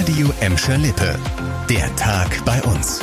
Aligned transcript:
Radio 0.00 0.32
Emscher 0.40 0.78
Lippe. 0.78 1.14
Der 1.68 1.94
Tag 1.96 2.42
bei 2.46 2.58
uns. 2.62 3.00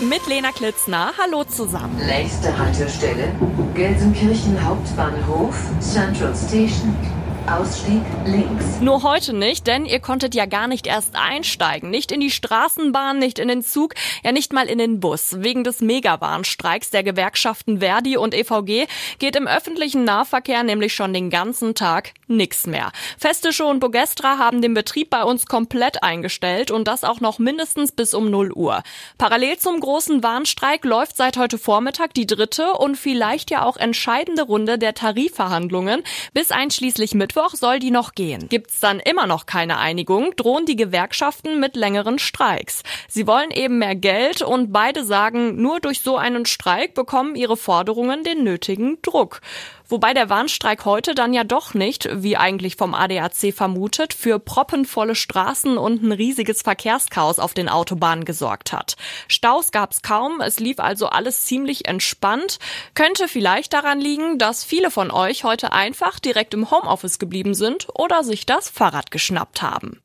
Mit 0.00 0.26
Lena 0.26 0.50
Klitzner. 0.50 1.12
Hallo 1.16 1.44
zusammen. 1.44 1.96
Nächste 2.04 2.58
Haltestelle: 2.58 3.28
Gelsenkirchen 3.74 4.60
Hauptbahnhof, 4.64 5.54
Central 5.78 6.34
Station. 6.34 6.96
Ausstieg 7.48 8.02
links. 8.24 8.80
Nur 8.80 9.04
heute 9.04 9.32
nicht, 9.32 9.68
denn 9.68 9.86
ihr 9.86 10.00
konntet 10.00 10.34
ja 10.34 10.46
gar 10.46 10.66
nicht 10.66 10.86
erst 10.88 11.14
einsteigen. 11.14 11.90
Nicht 11.90 12.10
in 12.10 12.18
die 12.18 12.32
Straßenbahn, 12.32 13.18
nicht 13.18 13.38
in 13.38 13.46
den 13.46 13.62
Zug, 13.62 13.94
ja 14.24 14.32
nicht 14.32 14.52
mal 14.52 14.66
in 14.66 14.78
den 14.78 14.98
Bus. 14.98 15.36
Wegen 15.42 15.62
des 15.62 15.80
Megabahnstreiks 15.80 16.90
der 16.90 17.04
Gewerkschaften 17.04 17.78
Verdi 17.78 18.16
und 18.16 18.34
EVG 18.34 18.86
geht 19.20 19.36
im 19.36 19.46
öffentlichen 19.46 20.02
Nahverkehr 20.02 20.64
nämlich 20.64 20.94
schon 20.94 21.14
den 21.14 21.30
ganzen 21.30 21.76
Tag 21.76 22.14
nichts 22.26 22.66
mehr. 22.66 22.90
Festische 23.16 23.64
und 23.64 23.78
Bogestra 23.78 24.38
haben 24.38 24.60
den 24.60 24.74
Betrieb 24.74 25.10
bei 25.10 25.22
uns 25.22 25.46
komplett 25.46 26.02
eingestellt 26.02 26.72
und 26.72 26.88
das 26.88 27.04
auch 27.04 27.20
noch 27.20 27.38
mindestens 27.38 27.92
bis 27.92 28.12
um 28.12 28.28
0 28.28 28.52
Uhr. 28.52 28.82
Parallel 29.18 29.56
zum 29.58 29.78
großen 29.78 30.22
Warnstreik 30.24 30.84
läuft 30.84 31.16
seit 31.16 31.36
heute 31.36 31.58
Vormittag 31.58 32.12
die 32.14 32.26
dritte 32.26 32.72
und 32.72 32.96
vielleicht 32.96 33.52
ja 33.52 33.64
auch 33.64 33.76
entscheidende 33.76 34.42
Runde 34.42 34.78
der 34.78 34.94
Tarifverhandlungen 34.94 36.02
bis 36.34 36.50
einschließlich 36.50 37.14
Mittwoch 37.14 37.35
Mittwoch 37.36 37.54
soll 37.54 37.80
die 37.80 37.90
noch 37.90 38.14
gehen. 38.14 38.48
Gibt's 38.48 38.80
dann 38.80 38.98
immer 38.98 39.26
noch 39.26 39.44
keine 39.44 39.76
Einigung, 39.76 40.34
drohen 40.36 40.64
die 40.64 40.74
Gewerkschaften 40.74 41.60
mit 41.60 41.76
längeren 41.76 42.18
Streiks. 42.18 42.82
Sie 43.08 43.26
wollen 43.26 43.50
eben 43.50 43.76
mehr 43.76 43.94
Geld 43.94 44.40
und 44.40 44.72
beide 44.72 45.04
sagen, 45.04 45.60
nur 45.60 45.80
durch 45.80 46.00
so 46.00 46.16
einen 46.16 46.46
Streik 46.46 46.94
bekommen 46.94 47.36
ihre 47.36 47.58
Forderungen 47.58 48.24
den 48.24 48.42
nötigen 48.42 48.96
Druck. 49.02 49.42
Wobei 49.88 50.14
der 50.14 50.28
Warnstreik 50.28 50.84
heute 50.84 51.14
dann 51.14 51.32
ja 51.32 51.44
doch 51.44 51.72
nicht, 51.72 52.08
wie 52.12 52.36
eigentlich 52.36 52.76
vom 52.76 52.94
ADAC 52.94 53.54
vermutet, 53.54 54.14
für 54.14 54.38
proppenvolle 54.38 55.14
Straßen 55.14 55.78
und 55.78 56.02
ein 56.02 56.12
riesiges 56.12 56.62
Verkehrschaos 56.62 57.38
auf 57.38 57.54
den 57.54 57.68
Autobahnen 57.68 58.24
gesorgt 58.24 58.72
hat. 58.72 58.96
Staus 59.28 59.70
gab's 59.70 60.02
kaum, 60.02 60.40
es 60.40 60.58
lief 60.58 60.80
also 60.80 61.06
alles 61.06 61.42
ziemlich 61.42 61.86
entspannt. 61.86 62.58
Könnte 62.94 63.28
vielleicht 63.28 63.72
daran 63.72 64.00
liegen, 64.00 64.38
dass 64.38 64.64
viele 64.64 64.90
von 64.90 65.10
euch 65.10 65.44
heute 65.44 65.72
einfach 65.72 66.18
direkt 66.18 66.54
im 66.54 66.70
Homeoffice 66.70 67.18
geblieben 67.18 67.54
sind 67.54 67.86
oder 67.94 68.24
sich 68.24 68.44
das 68.44 68.68
Fahrrad 68.68 69.10
geschnappt 69.10 69.62
haben. 69.62 70.00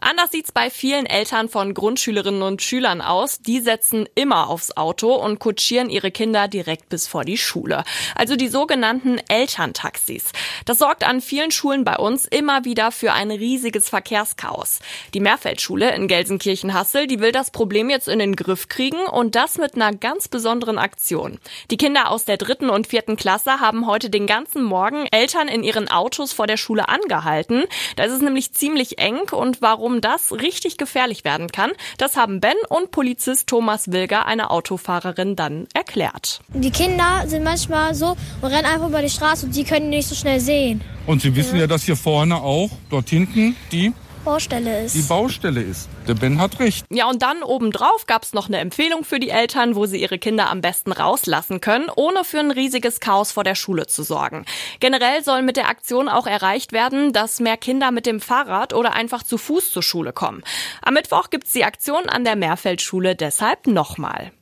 Anders 0.00 0.30
sieht's 0.30 0.52
bei 0.52 0.70
vielen 0.70 1.06
Eltern 1.06 1.48
von 1.48 1.74
Grundschülerinnen 1.74 2.42
und 2.42 2.62
Schülern 2.62 3.00
aus. 3.00 3.40
Die 3.40 3.60
setzen 3.60 4.08
immer 4.14 4.48
aufs 4.48 4.76
Auto 4.76 5.12
und 5.12 5.40
kutschieren 5.40 5.90
ihre 5.90 6.12
Kinder 6.12 6.46
direkt 6.46 6.88
bis 6.88 7.08
vor 7.08 7.24
die 7.24 7.36
Schule. 7.36 7.82
Also 8.14 8.36
die 8.36 8.46
sogenannten 8.46 9.20
Elterntaxis. 9.28 10.30
Das 10.66 10.78
sorgt 10.78 11.02
an 11.02 11.20
vielen 11.20 11.50
Schulen 11.50 11.84
bei 11.84 11.96
uns 11.96 12.26
immer 12.26 12.64
wieder 12.64 12.92
für 12.92 13.12
ein 13.12 13.32
riesiges 13.32 13.88
Verkehrschaos. 13.88 14.78
Die 15.14 15.20
Mehrfeldschule 15.20 15.92
in 15.94 16.06
Gelsenkirchen-Hassel, 16.06 17.08
die 17.08 17.18
will 17.18 17.32
das 17.32 17.50
Problem 17.50 17.90
jetzt 17.90 18.06
in 18.06 18.20
den 18.20 18.36
Griff 18.36 18.68
kriegen 18.68 19.04
und 19.06 19.34
das 19.34 19.58
mit 19.58 19.74
einer 19.74 19.92
ganz 19.92 20.28
besonderen 20.28 20.78
Aktion. 20.78 21.38
Die 21.72 21.76
Kinder 21.76 22.10
aus 22.12 22.24
der 22.24 22.36
dritten 22.36 22.70
und 22.70 22.86
vierten 22.86 23.16
Klasse 23.16 23.58
haben 23.58 23.86
heute 23.86 24.10
den 24.10 24.28
ganzen 24.28 24.62
Morgen 24.62 25.06
Eltern 25.10 25.48
in 25.48 25.64
ihren 25.64 25.88
Autos 25.88 26.32
vor 26.32 26.46
der 26.46 26.56
Schule 26.56 26.88
angehalten. 26.88 27.64
Da 27.96 28.04
ist 28.04 28.12
es 28.12 28.20
nämlich 28.20 28.52
ziemlich 28.52 28.98
eng 28.98 29.28
und 29.32 29.60
warum 29.60 29.87
warum 29.88 30.02
das 30.02 30.32
richtig 30.32 30.76
gefährlich 30.76 31.24
werden 31.24 31.50
kann, 31.50 31.70
das 31.96 32.16
haben 32.16 32.40
Ben 32.40 32.56
und 32.68 32.90
Polizist 32.90 33.46
Thomas 33.46 33.90
Wilger 33.90 34.26
einer 34.26 34.50
Autofahrerin 34.50 35.34
dann 35.34 35.66
erklärt. 35.72 36.40
Die 36.52 36.70
Kinder 36.70 37.24
sind 37.26 37.42
manchmal 37.42 37.94
so 37.94 38.14
und 38.42 38.50
rennen 38.50 38.66
einfach 38.66 38.88
über 38.88 39.00
die 39.00 39.08
Straße 39.08 39.46
und 39.46 39.56
die 39.56 39.64
können 39.64 39.88
nicht 39.88 40.06
so 40.06 40.14
schnell 40.14 40.40
sehen. 40.40 40.82
Und 41.06 41.22
Sie 41.22 41.34
wissen 41.34 41.54
ja, 41.54 41.62
ja 41.62 41.66
dass 41.66 41.84
hier 41.84 41.96
vorne 41.96 42.36
auch, 42.36 42.68
dort 42.90 43.08
hinten, 43.08 43.56
die 43.72 43.94
Baustelle 44.24 44.84
ist. 44.84 44.94
Die 44.94 45.02
Baustelle 45.02 45.62
ist. 45.62 45.88
Der 46.06 46.14
Ben 46.14 46.40
hat 46.40 46.60
recht. 46.60 46.86
Ja, 46.90 47.08
und 47.08 47.22
dann 47.22 47.42
obendrauf 47.42 48.06
gab 48.06 48.22
es 48.22 48.32
noch 48.32 48.48
eine 48.48 48.58
Empfehlung 48.58 49.04
für 49.04 49.18
die 49.20 49.30
Eltern, 49.30 49.74
wo 49.74 49.86
sie 49.86 50.00
ihre 50.00 50.18
Kinder 50.18 50.50
am 50.50 50.60
besten 50.60 50.92
rauslassen 50.92 51.60
können, 51.60 51.90
ohne 51.94 52.24
für 52.24 52.38
ein 52.38 52.50
riesiges 52.50 53.00
Chaos 53.00 53.32
vor 53.32 53.44
der 53.44 53.54
Schule 53.54 53.86
zu 53.86 54.02
sorgen. 54.02 54.44
Generell 54.80 55.22
soll 55.24 55.42
mit 55.42 55.56
der 55.56 55.68
Aktion 55.68 56.08
auch 56.08 56.26
erreicht 56.26 56.72
werden, 56.72 57.12
dass 57.12 57.40
mehr 57.40 57.56
Kinder 57.56 57.90
mit 57.90 58.06
dem 58.06 58.20
Fahrrad 58.20 58.74
oder 58.74 58.92
einfach 58.92 59.22
zu 59.22 59.38
Fuß 59.38 59.72
zur 59.72 59.82
Schule 59.82 60.12
kommen. 60.12 60.42
Am 60.82 60.94
Mittwoch 60.94 61.30
gibt's 61.30 61.52
die 61.52 61.64
Aktion 61.64 62.08
an 62.08 62.24
der 62.24 62.36
Mehrfeldschule 62.36 63.16
deshalb 63.16 63.66
nochmal. 63.66 64.32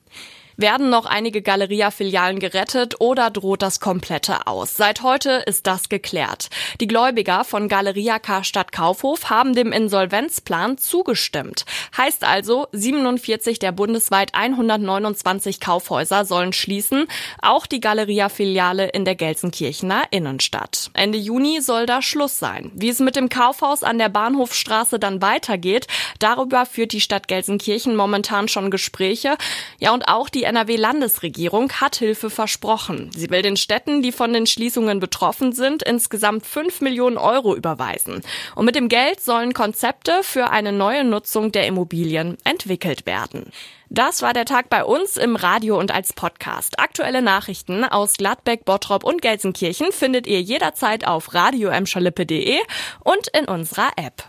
Werden 0.59 0.89
noch 0.89 1.05
einige 1.05 1.43
Galeria-Filialen 1.43 2.39
gerettet 2.39 2.95
oder 2.99 3.29
droht 3.29 3.61
das 3.61 3.79
komplette 3.79 4.47
aus? 4.47 4.75
Seit 4.75 5.03
heute 5.03 5.43
ist 5.45 5.67
das 5.67 5.91
geklärt. 5.91 6.49
Die 6.81 6.87
Gläubiger 6.87 7.45
von 7.45 7.69
Galeria 7.69 8.19
Karstadt 8.19 8.73
Kaufhof 8.73 9.29
haben 9.29 9.55
dem 9.55 9.71
Insolvenzplan 9.71 10.79
zugestimmt. 10.79 11.67
Heißt 11.95 12.25
also, 12.25 12.69
47 12.73 13.59
der 13.59 13.73
bundesweit 13.73 14.35
129 14.35 15.61
Kaufhäuser 15.61 16.25
sollen 16.25 16.55
schließen, 16.55 17.07
auch 17.43 17.67
die 17.67 17.81
Galeria-Filiale 17.81 18.89
in 18.89 19.05
der 19.05 19.15
Gelsenkirchener 19.15 20.05
Innenstadt. 20.11 20.91
Ende 20.95 21.19
Juni 21.19 21.61
soll 21.61 21.85
da 21.85 22.01
Schluss 22.01 22.39
sein. 22.39 22.71
Wie 22.75 22.89
es 22.89 23.01
mit 23.01 23.15
dem 23.15 23.29
Kaufhaus 23.29 23.83
an 23.83 23.99
der 23.99 24.09
Bahnhofstraße 24.09 24.99
dann 24.99 25.21
weitergeht, 25.21 25.87
darüber 26.19 26.65
führt 26.65 26.93
die 26.93 27.03
Stadt 27.03 27.29
Gelsenkirchen 27.29 27.95
momentan 27.95 28.49
schon 28.49 28.71
Gespräche. 28.71 29.37
Ja, 29.79 29.93
und 29.93 30.09
auch 30.09 30.31
die 30.31 30.46
NRW-Landesregierung 30.47 31.71
hat 31.73 31.97
Hilfe 31.97 32.31
versprochen. 32.31 33.11
Sie 33.15 33.29
will 33.31 33.43
den 33.43 33.57
Städten, 33.57 34.03
die 34.03 34.13
von 34.13 34.33
den 34.33 34.47
Schließungen 34.47 34.99
betroffen 34.99 35.53
sind, 35.53 35.83
insgesamt 35.83 36.47
5 36.47 36.81
Millionen 36.81 37.19
Euro 37.19 37.55
überweisen. 37.55 38.23
Und 38.55 38.65
mit 38.65 38.75
dem 38.75 38.89
Geld 38.89 39.21
sollen 39.21 39.53
Konzepte 39.53 40.21
für 40.23 40.51
eine 40.51 40.73
neue 40.73 41.05
Nutzung 41.05 41.53
der 41.53 41.67
Immobilien 41.67 42.39
entwickelt 42.45 43.07
werden. 43.07 43.53
Das 43.89 44.23
war 44.23 44.33
der 44.33 44.47
Tag 44.47 44.69
bei 44.69 44.85
uns 44.85 45.17
im 45.17 45.37
Radio 45.37 45.79
und 45.79 45.95
als 45.95 46.13
Podcast. 46.13 46.81
Aktuelle 46.81 47.23
Nachrichten 47.23 47.85
aus 47.85 48.15
Gladbeck, 48.15 48.65
Bottrop 48.65 49.05
und 49.05 49.23
Gelsenkirchen 49.23 49.93
findet 49.93 50.27
ihr 50.27 50.41
jederzeit 50.41 51.07
auf 51.07 51.35
radioemschalippe.de 51.35 52.59
und 53.05 53.29
in 53.29 53.45
unserer 53.45 53.91
App. 53.97 54.25